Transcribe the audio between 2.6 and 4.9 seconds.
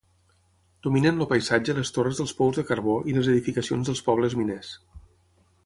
de carbó i les edificacions dels pobles miners.